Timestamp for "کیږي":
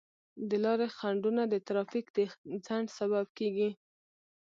3.37-3.69